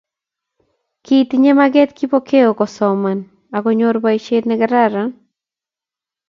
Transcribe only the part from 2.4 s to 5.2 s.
kosoman akonyor boisiet nekararan